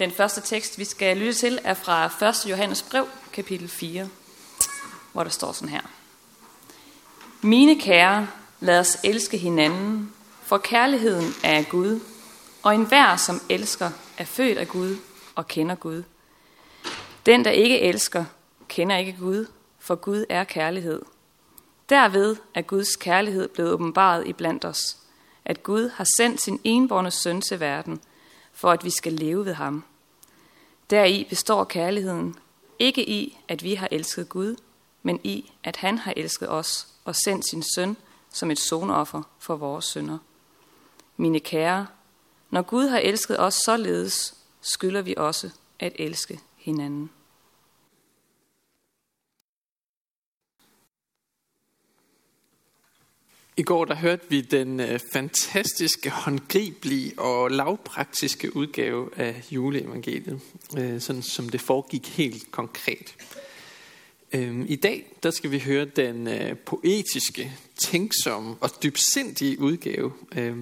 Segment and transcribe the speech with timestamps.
[0.00, 2.50] Den første tekst, vi skal lytte til, er fra 1.
[2.50, 4.08] Johannes brev, kapitel 4,
[5.12, 5.80] hvor der står sådan her.
[7.42, 8.28] Mine kære,
[8.60, 12.00] lad os elske hinanden, for kærligheden er af Gud,
[12.62, 14.96] og enhver, som elsker, er født af Gud
[15.34, 16.02] og kender Gud.
[17.26, 18.24] Den, der ikke elsker,
[18.68, 19.46] kender ikke Gud,
[19.78, 21.02] for Gud er kærlighed.
[21.88, 24.96] Derved er Guds kærlighed blevet åbenbaret i blandt os,
[25.44, 28.00] at Gud har sendt sin enborne søn til verden,
[28.52, 29.84] for at vi skal leve ved ham.
[30.90, 32.36] Deri består kærligheden,
[32.78, 34.56] ikke i, at vi har elsket Gud,
[35.02, 37.96] men i, at han har elsket os og sendt sin søn
[38.32, 40.18] som et sonoffer for vores synder.
[41.16, 41.86] Mine kære,
[42.50, 47.10] når Gud har elsket os således, skylder vi også at elske hinanden.
[53.60, 60.40] I går der hørte vi den øh, fantastiske, håndgribelige og lavpraktiske udgave af juleevangeliet,
[60.78, 63.14] øh, sådan som det foregik helt konkret.
[64.32, 70.12] Øh, I dag der skal vi høre den øh, poetiske, tænksomme og dybsindige udgave.
[70.36, 70.56] Øh,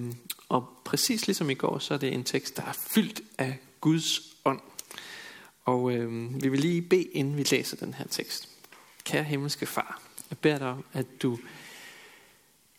[0.49, 4.21] og præcis ligesom i går, så er det en tekst, der er fyldt af Guds
[4.45, 4.61] ånd.
[5.65, 8.49] Og øh, vi vil lige bede, inden vi læser den her tekst.
[9.03, 11.37] Kære himmelske far, jeg beder dig om, at du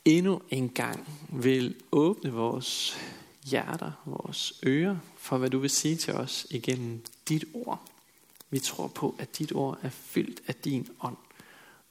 [0.04, 2.96] endnu en gang vil åbne vores
[3.44, 7.82] hjerter, vores ører, for hvad du vil sige til os igennem dit ord.
[8.50, 11.16] Vi tror på, at dit ord er fyldt af din ånd,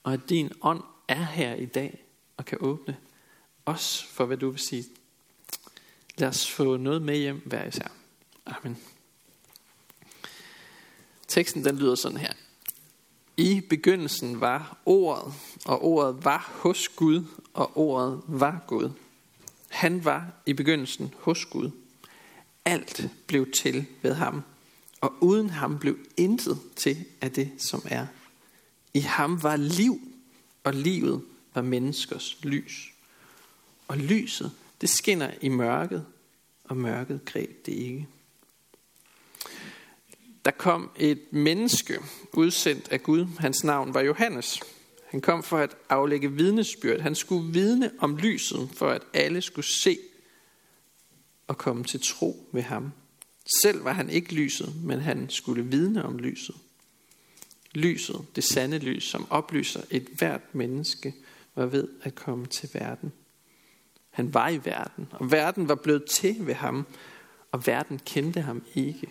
[0.03, 2.03] og at din ånd er her i dag
[2.37, 2.97] og kan åbne
[3.65, 4.85] os for, hvad du vil sige.
[6.17, 7.87] Lad os få noget med hjem hver især.
[8.45, 8.77] Amen.
[11.27, 12.33] Teksten den lyder sådan her.
[13.37, 15.33] I begyndelsen var ordet,
[15.65, 18.91] og ordet var hos Gud, og ordet var Gud.
[19.69, 21.71] Han var i begyndelsen hos Gud.
[22.65, 24.41] Alt blev til ved ham,
[25.01, 28.07] og uden ham blev intet til af det, som er.
[28.93, 30.01] I ham var liv,
[30.63, 31.21] og livet
[31.53, 32.91] var menneskers lys.
[33.87, 36.05] Og lyset, det skinner i mørket,
[36.63, 38.07] og mørket greb det ikke.
[40.45, 41.99] Der kom et menneske
[42.33, 43.25] udsendt af Gud.
[43.39, 44.59] Hans navn var Johannes.
[45.09, 46.99] Han kom for at aflægge vidnesbyrd.
[46.99, 49.97] Han skulle vidne om lyset, for at alle skulle se
[51.47, 52.91] og komme til tro ved ham.
[53.61, 56.55] Selv var han ikke lyset, men han skulle vidne om lyset.
[57.75, 61.15] Lyset, det sande lys, som oplyser et hvert menneske,
[61.55, 63.11] var ved at komme til verden.
[64.09, 66.85] Han var i verden, og verden var blevet til ved ham,
[67.51, 69.09] og verden kendte ham ikke.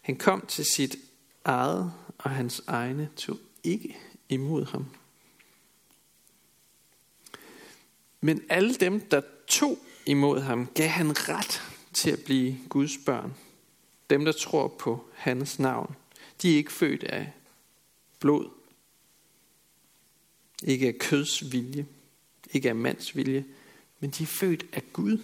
[0.00, 0.96] Han kom til sit
[1.44, 3.96] eget, og hans egne tog ikke
[4.28, 4.86] imod ham.
[8.20, 13.34] Men alle dem, der tog imod ham, gav han ret til at blive Guds børn.
[14.10, 15.96] Dem, der tror på hans navn.
[16.42, 17.32] De er ikke født af
[18.20, 18.50] blod,
[20.62, 21.86] ikke af køds vilje,
[22.52, 23.44] ikke af mands vilje,
[24.00, 25.18] men de er født af Gud.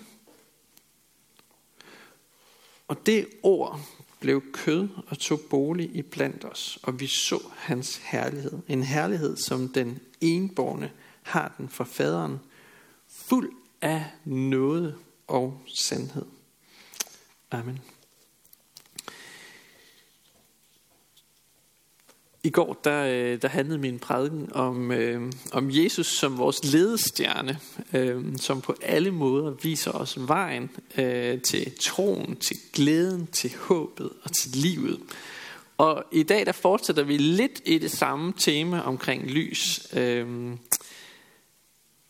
[2.89, 3.81] Og det ord
[4.23, 8.59] blev kød og tog bolig i blandt os, og vi så hans herlighed.
[8.69, 10.91] En herlighed, som den enborne
[11.23, 12.39] har den fra faderen,
[13.09, 14.95] fuld af noget
[15.27, 16.25] og sandhed.
[17.51, 17.81] Amen.
[22.45, 27.59] I går der, øh, der handlede min prædiken om, øh, om Jesus som vores ledestjerne,
[27.93, 34.11] øh, som på alle måder viser os vejen øh, til troen, til glæden, til håbet
[34.23, 35.01] og til livet.
[35.79, 40.53] Og i dag der fortsætter vi lidt i det samme tema omkring lys, øh,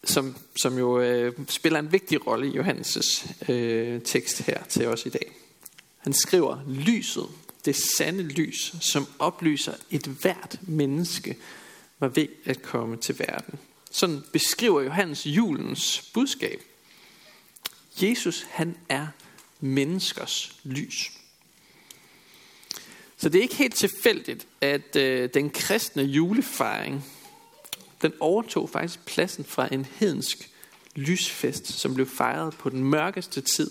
[0.04, 5.06] som, som jo øh, spiller en vigtig rolle i Johannes' øh, tekst her til os
[5.06, 5.32] i dag.
[5.98, 7.26] Han skriver, lyset
[7.65, 11.37] det sande lys, som oplyser et hvert menneske,
[11.99, 13.59] var ved at komme til verden.
[13.91, 16.62] Sådan beskriver Johannes julens budskab.
[18.03, 19.06] Jesus, han er
[19.61, 21.12] menneskers lys.
[23.16, 27.04] Så det er ikke helt tilfældigt, at øh, den kristne julefejring,
[28.03, 30.51] den overtog faktisk pladsen fra en hedensk
[30.95, 33.71] lysfest, som blev fejret på den mørkeste tid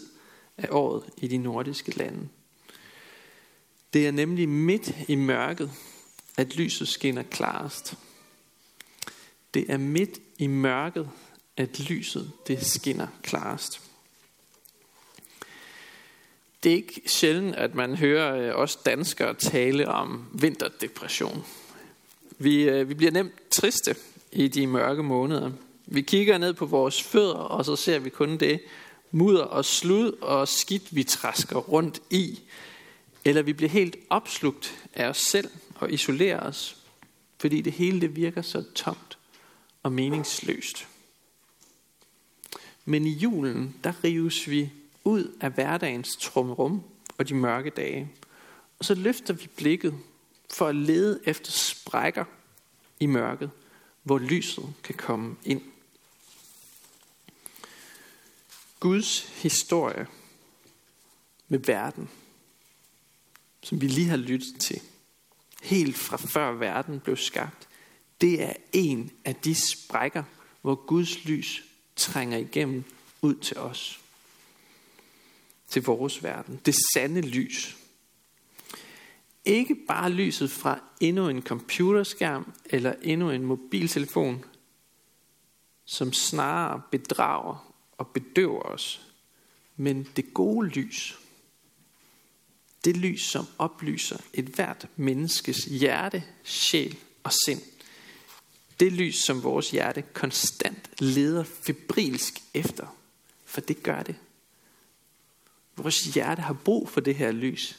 [0.57, 2.27] af året i de nordiske lande.
[3.93, 5.71] Det er nemlig midt i mørket,
[6.38, 7.93] at lyset skinner klarest.
[9.53, 11.09] Det er midt i mørket,
[11.57, 13.81] at lyset det skinner klarest.
[16.63, 21.45] Det er ikke sjældent, at man hører øh, os danskere tale om vinterdepression.
[22.38, 23.95] Vi, øh, vi bliver nemt triste
[24.31, 25.51] i de mørke måneder.
[25.85, 28.61] Vi kigger ned på vores fødder, og så ser vi kun det
[29.11, 32.39] mudder og slud og skidt, vi træsker rundt i
[33.25, 36.77] eller vi bliver helt opslugt af os selv og isolerer os,
[37.38, 39.18] fordi det hele det virker så tomt
[39.83, 40.88] og meningsløst.
[42.85, 44.71] Men i julen, der rives vi
[45.03, 46.83] ud af hverdagens trumrum
[47.18, 48.12] og de mørke dage.
[48.79, 49.95] Og så løfter vi blikket
[50.53, 52.25] for at lede efter sprækker
[53.00, 53.51] i mørket,
[54.03, 55.62] hvor lyset kan komme ind.
[58.79, 60.07] Guds historie
[61.47, 62.09] med verden,
[63.63, 64.81] som vi lige har lyttet til,
[65.62, 67.68] helt fra før verden blev skabt,
[68.22, 70.24] det er en af de sprækker,
[70.62, 71.63] hvor Guds lys
[71.96, 72.84] trænger igennem
[73.22, 74.00] ud til os.
[75.68, 76.60] Til vores verden.
[76.66, 77.78] Det sande lys.
[79.46, 84.46] Ikke bare lyset fra endnu en computerskærm eller endnu en mobiltelefon,
[85.86, 89.02] som snarere bedrager og bedøver os,
[89.75, 91.19] men det gode lys.
[92.86, 97.62] Det lys, som oplyser et hvert menneskes hjerte, sjæl og sind.
[98.80, 102.98] Det lys, som vores hjerte konstant leder febrilsk efter.
[103.45, 104.16] For det gør det.
[105.75, 107.78] Vores hjerte har brug for det her lys.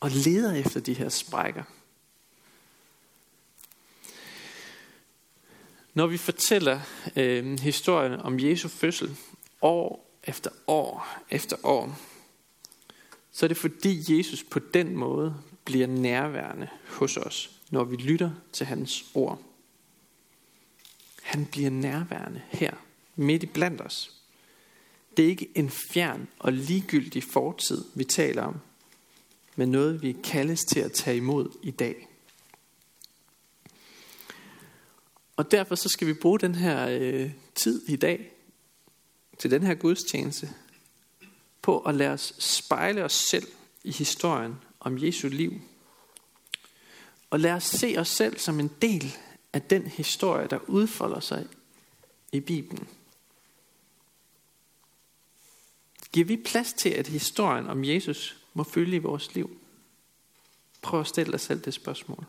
[0.00, 1.62] Og leder efter de her sprækker.
[5.94, 6.80] Når vi fortæller
[7.16, 9.16] øh, historien om Jesu fødsel
[9.62, 12.07] år efter år efter år,
[13.38, 18.30] så er det fordi Jesus på den måde bliver nærværende hos os, når vi lytter
[18.52, 19.42] til hans ord.
[21.22, 22.74] Han bliver nærværende her,
[23.16, 24.12] midt i blandt os.
[25.16, 28.60] Det er ikke en fjern og ligegyldig fortid, vi taler om,
[29.56, 32.08] men noget, vi kaldes til at tage imod i dag.
[35.36, 38.32] Og derfor så skal vi bruge den her øh, tid i dag
[39.38, 40.54] til den her gudstjeneste
[41.68, 43.46] på at lade os spejle os selv
[43.84, 45.60] i historien om Jesu liv.
[47.30, 49.16] Og lad os se os selv som en del
[49.52, 51.46] af den historie, der udfolder sig
[52.32, 52.88] i Bibelen.
[56.12, 59.60] Giver vi plads til, at historien om Jesus må følge i vores liv?
[60.82, 62.24] Prøv at stille dig selv det spørgsmål.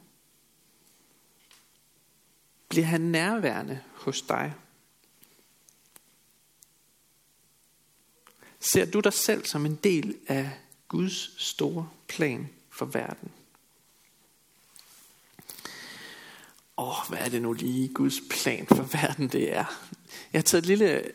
[2.70, 4.54] Bliver han nærværende hos dig?
[8.60, 10.52] Ser du dig selv som en del af
[10.88, 13.32] Guds store plan for verden?
[16.78, 19.66] Åh, oh, hvad er det nu lige Guds plan for verden det er?
[20.34, 21.12] Jeg har taget et lille,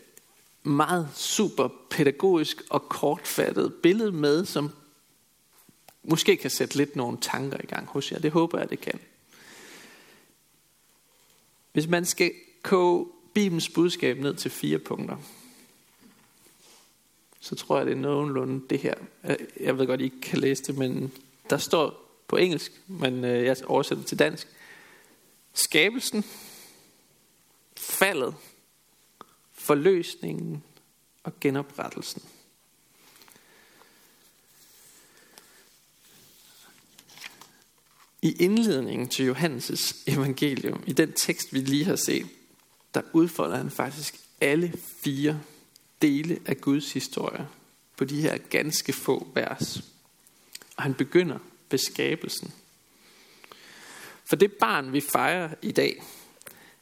[0.63, 4.71] meget super pædagogisk og kortfattet billede med, som
[6.03, 8.19] måske kan sætte lidt nogle tanker i gang hos jer.
[8.19, 9.01] Det håber jeg, det kan.
[11.73, 12.33] Hvis man skal
[12.63, 15.17] koge Bibelens budskab ned til fire punkter,
[17.45, 18.95] så tror jeg, det er nogenlunde det her.
[19.25, 21.13] Øh, jeg ved godt, I ikke kan læse det, men
[21.51, 24.49] der står på engelsk, men øh, jeg oversætter det til dansk.
[25.55, 26.25] Skabelsen,
[27.77, 28.35] faldet,
[29.53, 30.63] forløsningen
[31.23, 32.23] og genoprettelsen.
[38.23, 42.27] I indledningen til Johannes' evangelium, i den tekst, vi lige har set,
[42.95, 45.41] der udfolder han faktisk alle fire
[46.05, 47.49] dele af Guds historie
[47.97, 49.85] på de her ganske få vers.
[50.77, 51.39] Og han begynder
[51.71, 52.53] ved skabelsen.
[54.25, 56.03] For det barn, vi fejrer i dag,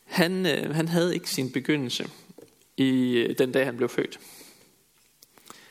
[0.05, 2.11] han, øh, han havde ikke sin begyndelse
[2.77, 4.21] i øh, den dag, han blev født.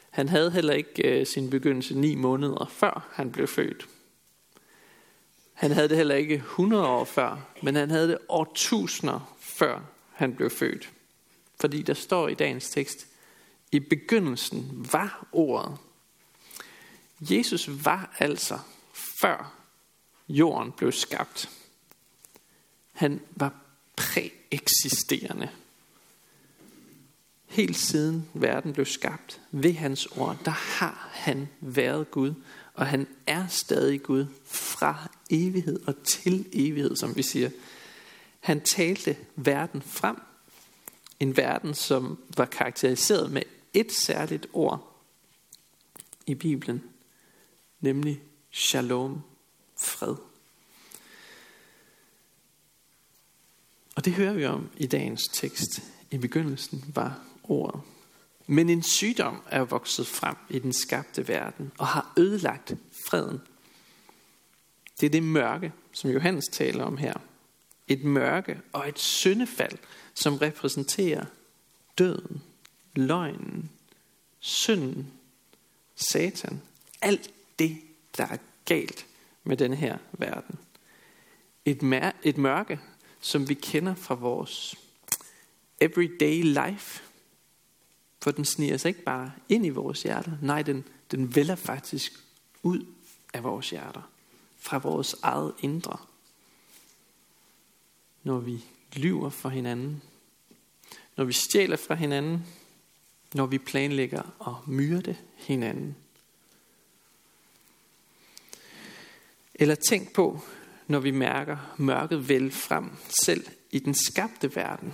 [0.09, 3.87] Han havde heller ikke øh, sin begyndelse ni måneder før han blev født.
[5.53, 9.79] Han havde det heller ikke 100 år før, men han havde det årtusinder før
[10.13, 10.89] han blev født.
[11.59, 13.07] Fordi der står i dagens tekst,
[13.71, 15.77] i begyndelsen var ordet.
[17.19, 18.59] Jesus var altså
[19.21, 19.53] før
[20.29, 21.49] jorden blev skabt.
[22.91, 23.53] Han var
[23.95, 25.49] præeksisterende.
[27.45, 32.33] Helt siden verden blev skabt ved hans ord, der har han været Gud,
[32.73, 37.49] og han er stadig Gud fra evighed og til evighed, som vi siger.
[38.39, 40.21] Han talte verden frem,
[41.19, 43.41] en verden, som var karakteriseret med
[43.73, 45.03] et særligt ord
[46.25, 46.83] i Bibelen,
[47.79, 49.21] nemlig shalom,
[49.79, 50.15] fred.
[53.95, 55.81] Og det hører vi om i dagens tekst.
[56.11, 57.81] I begyndelsen var ordet.
[58.47, 62.73] Men en sygdom er vokset frem i den skabte verden og har ødelagt
[63.07, 63.41] freden.
[64.99, 67.13] Det er det mørke, som Johannes taler om her.
[67.87, 69.77] Et mørke og et syndefald,
[70.13, 71.25] som repræsenterer
[71.97, 72.41] døden,
[72.95, 73.71] løgnen,
[74.39, 75.11] synden,
[75.95, 76.61] satan.
[77.01, 77.29] Alt
[77.59, 77.81] det
[78.17, 79.05] der er galt
[79.43, 80.59] med den her verden.
[81.65, 82.79] Et, mær- et mørke,
[83.21, 84.75] som vi kender fra vores
[85.79, 87.03] everyday life.
[88.21, 90.31] For den sniger sig ikke bare ind i vores hjerter.
[90.41, 92.13] Nej, den, den vælger faktisk
[92.63, 92.85] ud
[93.33, 94.01] af vores hjerter.
[94.57, 95.97] Fra vores eget indre.
[98.23, 98.63] Når vi
[98.95, 100.01] lyver for hinanden.
[101.17, 102.45] Når vi stjæler fra hinanden.
[103.33, 105.95] Når vi planlægger at myrde hinanden.
[109.55, 110.41] Eller tænk på,
[110.87, 112.91] når vi mærker mørket vel frem
[113.25, 114.93] selv i den skabte verden.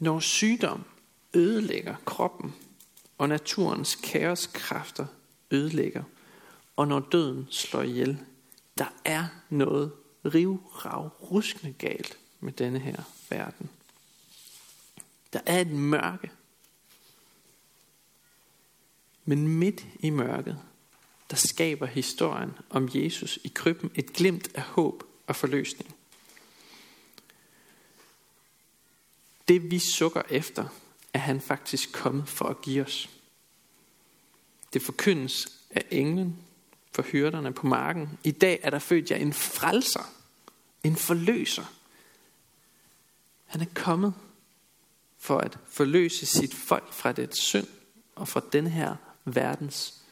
[0.00, 0.84] Når sygdom
[1.34, 2.54] ødelægger kroppen,
[3.18, 5.06] og naturens kaoskræfter
[5.50, 6.02] ødelægger,
[6.76, 8.18] og når døden slår ihjel,
[8.78, 9.92] der er noget
[10.24, 13.70] rivrav ruskende galt med denne her verden.
[15.32, 16.30] Der er et mørke.
[19.24, 20.58] Men midt i mørket,
[21.30, 25.94] der skaber historien om Jesus i krybben et glimt af håb og forløsning.
[29.48, 30.68] Det vi sukker efter,
[31.12, 33.10] er han faktisk kommet for at give os.
[34.72, 36.36] Det forkyndes af englen
[36.92, 38.18] for hyrderne på marken.
[38.24, 40.12] I dag er der født jer en frelser,
[40.84, 41.74] en forløser.
[43.44, 44.14] Han er kommet
[45.18, 47.66] for at forløse sit folk fra det synd
[48.14, 50.02] og fra den her verdens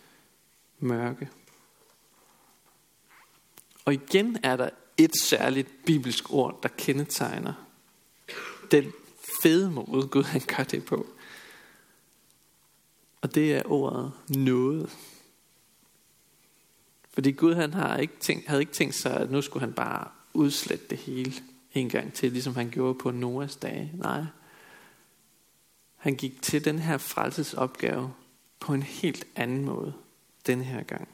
[0.78, 1.28] mørke.
[3.84, 7.54] Og igen er der et særligt bibelsk ord, der kendetegner
[8.70, 8.92] den
[9.42, 11.06] fede måde, Gud han gør det på.
[13.20, 14.90] Og det er ordet noget.
[17.10, 20.08] Fordi Gud han har ikke tænkt, havde ikke tænkt sig, at nu skulle han bare
[20.34, 21.32] udslette det hele
[21.72, 23.92] en gang til, ligesom han gjorde på Noahs dage.
[23.94, 24.24] Nej.
[25.96, 28.12] Han gik til den her frelsesopgave
[28.62, 29.94] på en helt anden måde
[30.46, 31.08] den her gang.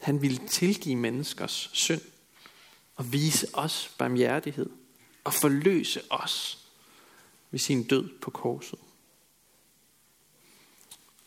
[0.00, 2.00] Han ville tilgive menneskers synd
[2.96, 4.70] og vise os barmhjertighed
[5.24, 6.58] og forløse os
[7.50, 8.78] ved sin død på korset.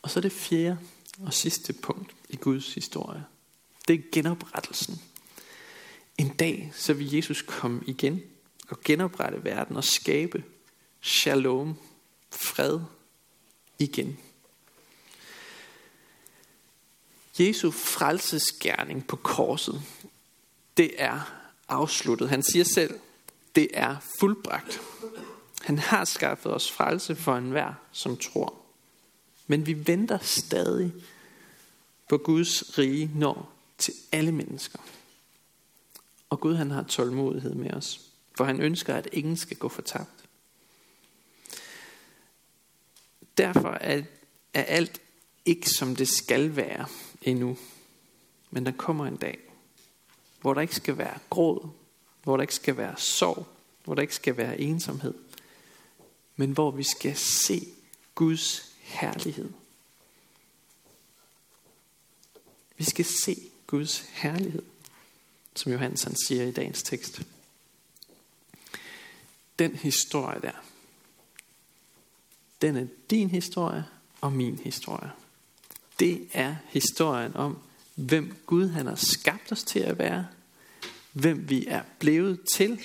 [0.02, 0.78] Og så det fjerde
[1.22, 3.24] og sidste punkt i Guds historie.
[3.88, 5.02] Det er genoprettelsen.
[6.18, 8.22] En dag så vil Jesus komme igen
[8.68, 10.44] og genoprette verden og skabe
[11.00, 11.76] shalom,
[12.30, 12.80] fred
[13.78, 14.18] igen.
[17.38, 19.82] Jesu frelsesgerning på korset,
[20.76, 21.32] det er
[21.68, 22.28] afsluttet.
[22.28, 22.94] Han siger selv,
[23.54, 24.80] det er fuldbragt.
[25.60, 28.54] Han har skaffet os frelse for enhver, som tror.
[29.46, 30.92] Men vi venter stadig
[32.08, 34.78] på Guds rige når til alle mennesker.
[36.30, 38.00] Og Gud han har tålmodighed med os,
[38.36, 40.24] for han ønsker, at ingen skal gå fortabt.
[43.38, 44.02] Derfor er,
[44.54, 45.00] er alt
[45.44, 46.86] ikke som det skal være
[47.26, 47.56] endnu.
[48.50, 49.38] Men der kommer en dag,
[50.40, 51.68] hvor der ikke skal være gråd,
[52.22, 53.46] hvor der ikke skal være sorg,
[53.84, 55.14] hvor der ikke skal være ensomhed,
[56.36, 57.66] men hvor vi skal se
[58.14, 59.52] Guds herlighed.
[62.76, 64.62] Vi skal se Guds herlighed,
[65.54, 67.22] som Johannes han siger i dagens tekst.
[69.58, 70.64] Den historie der,
[72.62, 73.84] den er din historie
[74.20, 75.12] og min historie.
[75.98, 77.58] Det er historien om,
[77.94, 80.26] hvem Gud han har skabt os til at være,
[81.12, 82.80] hvem vi er blevet til,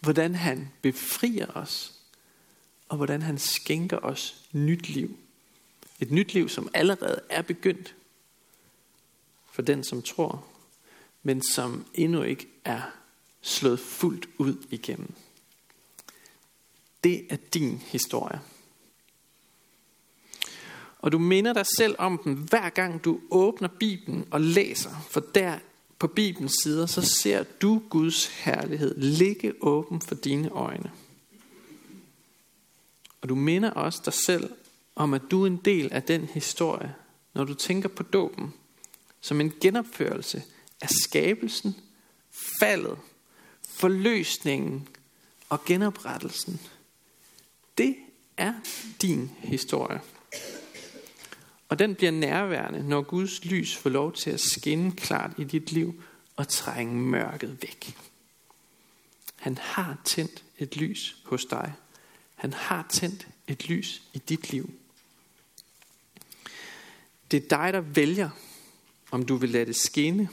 [0.00, 1.94] hvordan han befrier os,
[2.88, 5.18] og hvordan han skænker os nyt liv.
[6.00, 7.94] Et nyt liv, som allerede er begyndt
[9.52, 10.44] for den, som tror,
[11.22, 12.82] men som endnu ikke er
[13.42, 15.14] slået fuldt ud igennem.
[17.04, 18.40] Det er din historie.
[20.98, 25.06] Og du minder dig selv om den, hver gang du åbner Bibelen og læser.
[25.10, 25.58] For der
[25.98, 30.90] på Bibelens sider, så ser du Guds herlighed ligge åben for dine øjne.
[33.20, 34.52] Og du minder også dig selv
[34.96, 36.94] om, at du er en del af den historie,
[37.34, 38.54] når du tænker på dåben,
[39.20, 40.42] som en genopførelse
[40.80, 41.76] af skabelsen,
[42.60, 42.98] faldet,
[43.68, 44.88] forløsningen
[45.48, 46.60] og genoprettelsen.
[47.78, 47.96] Det
[48.36, 48.54] er
[49.02, 50.00] din historie.
[51.68, 55.72] Og den bliver nærværende, når Guds lys får lov til at skinne klart i dit
[55.72, 56.02] liv
[56.36, 57.96] og trænge mørket væk.
[59.36, 61.72] Han har tændt et lys hos dig.
[62.34, 64.70] Han har tændt et lys i dit liv.
[67.30, 68.30] Det er dig, der vælger,
[69.10, 70.28] om du vil lade det skinne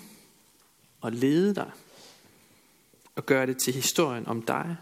[1.02, 1.72] og lede dig
[3.16, 4.76] og gøre det til historien om dig,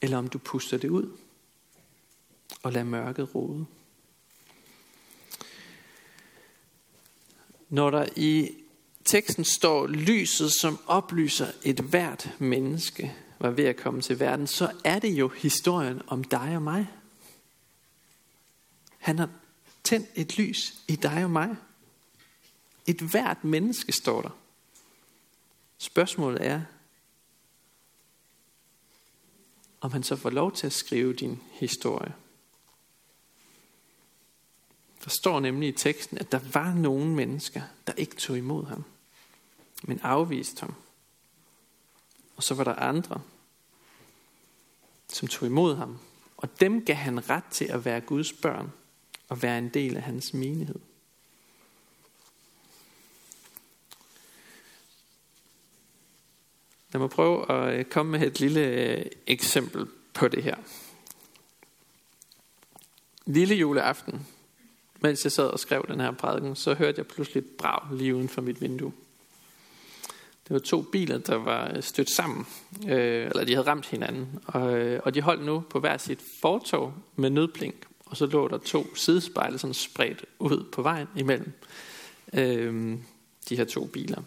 [0.00, 1.16] eller om du puster det ud
[2.62, 3.66] og lader mørket rode.
[7.68, 8.50] Når der i
[9.04, 14.72] teksten står, lyset som oplyser et hvert menneske var ved at komme til verden, så
[14.84, 16.86] er det jo historien om dig og mig.
[18.98, 19.30] Han har
[19.84, 21.56] tændt et lys i dig og mig.
[22.86, 24.30] Et hvert menneske står der.
[25.78, 26.62] Spørgsmålet er,
[29.80, 32.14] om han så får lov til at skrive din historie.
[35.04, 38.84] Der står nemlig i teksten, at der var nogle mennesker, der ikke tog imod ham,
[39.82, 40.74] men afviste ham.
[42.36, 43.20] Og så var der andre,
[45.08, 45.98] som tog imod ham,
[46.36, 48.72] og dem gav han ret til at være Guds børn
[49.28, 50.80] og være en del af hans menighed.
[56.92, 60.56] Lad mig prøve at øh, komme med et lille øh, eksempel på det her.
[63.26, 64.26] Lille juleaften,
[65.04, 68.16] mens jeg sad og skrev den her prædiken, så hørte jeg pludselig et brag lige
[68.16, 68.92] uden for mit vindue.
[70.48, 72.46] Det var to biler, der var øh, stødt sammen,
[72.88, 76.18] øh, eller de havde ramt hinanden, og, øh, og de holdt nu på hver sit
[76.40, 77.74] fortog med nødblink,
[78.06, 81.52] og så lå der to sidespejle sådan spredt ud på vejen imellem
[82.34, 82.98] øh,
[83.48, 84.22] de her to biler.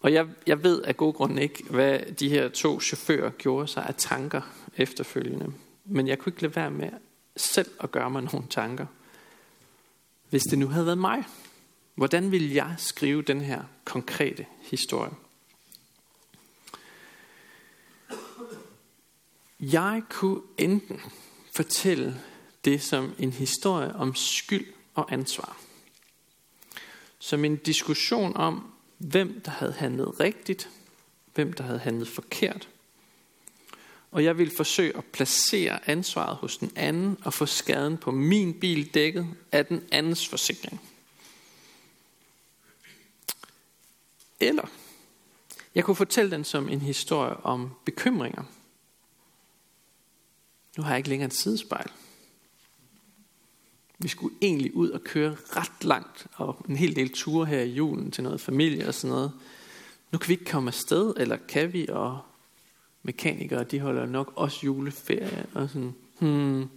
[0.00, 3.86] Og jeg, jeg ved af god grund ikke, hvad de her to chauffører gjorde sig
[3.86, 4.40] af tanker
[4.76, 5.52] efterfølgende.
[5.84, 6.90] Men jeg kunne ikke lade være med
[7.36, 8.86] selv at gøre mig nogle tanker.
[10.32, 11.24] Hvis det nu havde været mig,
[11.94, 15.12] hvordan ville jeg skrive den her konkrete historie?
[19.60, 21.00] Jeg kunne enten
[21.56, 22.20] fortælle
[22.64, 25.60] det som en historie om skyld og ansvar.
[27.18, 30.68] Som en diskussion om, hvem der havde handlet rigtigt,
[31.34, 32.68] hvem der havde handlet forkert.
[34.12, 38.60] Og jeg ville forsøge at placere ansvaret hos den anden og få skaden på min
[38.60, 40.80] bil dækket af den andens forsikring.
[44.40, 44.68] Eller
[45.74, 48.42] jeg kunne fortælle den som en historie om bekymringer.
[50.76, 51.90] Nu har jeg ikke længere et sidespejl.
[53.98, 57.70] Vi skulle egentlig ud og køre ret langt, og en hel del ture her i
[57.70, 59.32] julen til noget familie og sådan noget.
[60.12, 61.88] Nu kan vi ikke komme afsted, eller kan vi?
[61.88, 62.20] Og
[63.02, 66.68] mekanikere, de holder nok også juleferie, og sådan, hmm,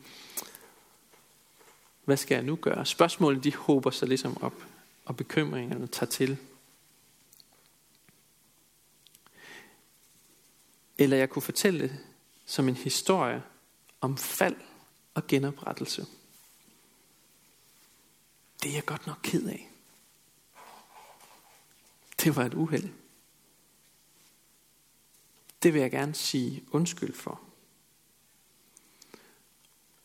[2.05, 2.85] hvad skal jeg nu gøre?
[2.85, 4.65] Spørgsmålene, de håber sig ligesom op,
[5.05, 6.37] og bekymringerne tager til.
[10.97, 11.99] Eller jeg kunne fortælle det
[12.45, 13.43] som en historie
[14.01, 14.55] om fald
[15.13, 16.05] og genoprettelse.
[18.63, 19.69] Det er jeg godt nok ked af.
[22.23, 22.89] Det var et uheld.
[25.65, 27.41] Det vil jeg gerne sige undskyld for.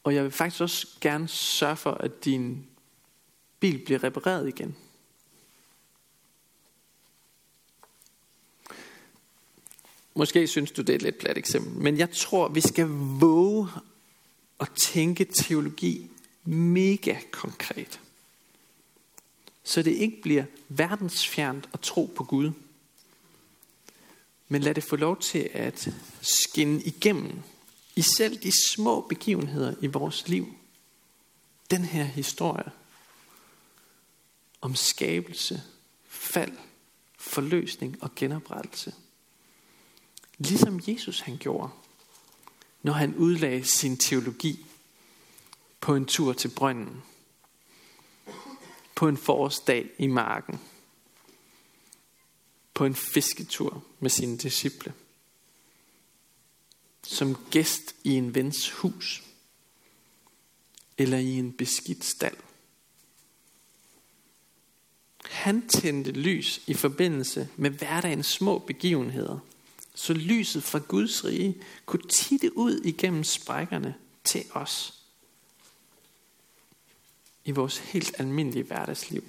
[0.04, 2.66] Og jeg vil faktisk også gerne sørge for, at din
[3.60, 4.76] bil bliver repareret igen.
[10.14, 12.86] Måske synes du, det er et lidt plat eksempel, men jeg tror, vi skal
[13.20, 13.68] våge
[14.60, 16.10] at tænke teologi
[16.44, 18.00] mega konkret
[19.70, 22.52] så det ikke bliver verdensfjernt at tro på Gud.
[24.52, 25.88] Men lad det få lov til at
[26.20, 27.42] skinne igennem
[27.96, 30.54] i selv de små begivenheder i vores liv.
[31.70, 32.70] Den her historie
[34.60, 35.62] om skabelse,
[36.08, 36.52] fald,
[37.18, 38.94] forløsning og genoprettelse.
[40.38, 41.70] Ligesom Jesus han gjorde,
[42.82, 44.66] når han udlagde sin teologi
[45.80, 47.02] på en tur til brønden
[48.94, 50.60] på en forårsdag i marken.
[52.80, 54.94] På en fisketur med sine disciple.
[57.02, 59.22] Som gæst i en vens hus.
[60.98, 62.36] Eller i en beskidt stald.
[65.24, 69.38] Han tændte lys i forbindelse med hverdagens små begivenheder,
[69.94, 75.02] så lyset fra Guds rige kunne titte ud igennem sprækkerne til os
[77.44, 79.24] i vores helt almindelige hverdagsliv.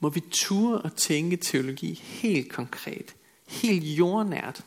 [0.00, 4.64] Må vi ture at tænke teologi helt konkret, helt jordnært,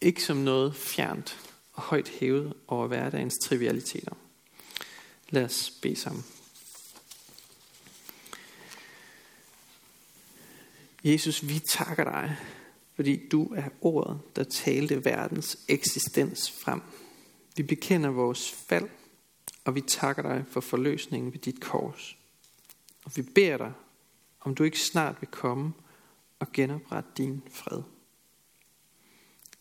[0.00, 4.12] ikke som noget fjernt og højt hævet over hverdagens trivialiteter.
[5.30, 6.24] Lad os bede sammen.
[11.04, 12.36] Jesus, vi takker dig,
[12.94, 16.80] fordi du er ordet, der talte verdens eksistens frem.
[17.56, 18.88] Vi bekender vores fald
[19.64, 22.16] og vi takker dig for forløsningen ved dit kors.
[23.04, 23.72] Og vi beder dig,
[24.42, 25.72] om du ikke snart vil komme
[26.38, 27.82] og genoprette din fred.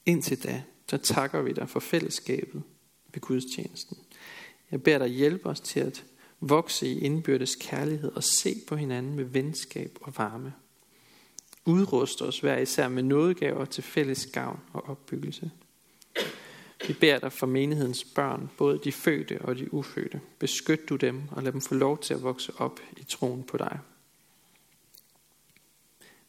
[0.05, 2.63] Indtil da, så takker vi dig for fællesskabet
[3.13, 3.97] ved gudstjenesten.
[4.71, 6.05] Jeg beder dig hjælpe os til at
[6.43, 10.53] Vokse i indbyrdes kærlighed og se på hinanden med venskab og varme.
[11.65, 15.51] Udrust os hver især med nådegaver til fælles gavn og opbyggelse.
[16.87, 20.21] Vi beder dig for menighedens børn, både de fødte og de ufødte.
[20.39, 23.57] Beskyt du dem og lad dem få lov til at vokse op i troen på
[23.57, 23.79] dig.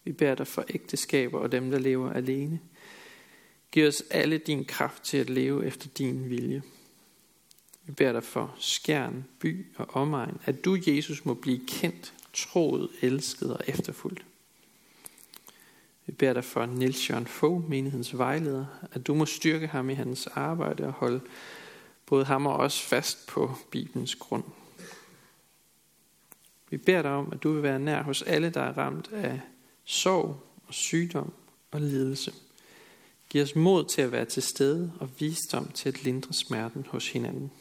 [0.04, 2.60] Vi beder dig for ægteskaber og dem, der lever alene.
[3.70, 6.62] Giv os alle din kraft til at leve efter din vilje.
[7.84, 12.88] Vi beder dig for skærn, by og omegn, at du, Jesus, må blive kendt, troet,
[13.00, 14.24] elsket og efterfulgt.
[16.06, 19.94] Vi beder dig for Nils Jørgen Fogh, menighedens vejleder, at du må styrke ham i
[19.94, 21.20] hans arbejde og holde
[22.06, 24.44] både ham og os fast på Bibelens grund.
[26.70, 29.40] Vi beder dig om, at du vil være nær hos alle, der er ramt af
[29.84, 31.32] sorg og sygdom
[31.70, 32.32] og lidelse.
[33.28, 37.08] Giv os mod til at være til stede og visdom til at lindre smerten hos
[37.08, 37.52] hinanden.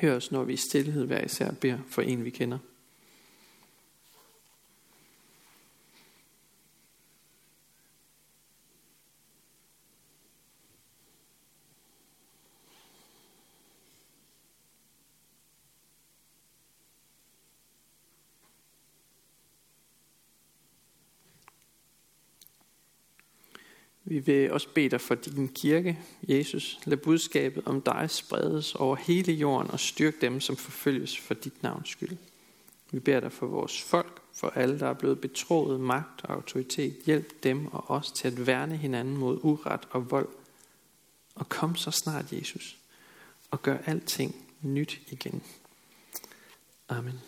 [0.00, 2.58] Hør os, når vi i stillhed hver især beder for en, vi kender.
[24.08, 26.80] Vi vil også bede dig for din kirke, Jesus.
[26.84, 31.62] Lad budskabet om dig spredes over hele jorden og styrk dem, som forfølges for dit
[31.62, 32.16] navns skyld.
[32.90, 36.96] Vi beder dig for vores folk, for alle, der er blevet betroet magt og autoritet.
[37.06, 40.28] Hjælp dem og os til at værne hinanden mod uret og vold.
[41.34, 42.76] Og kom så snart, Jesus,
[43.50, 45.42] og gør alting nyt igen.
[46.88, 47.20] Amen.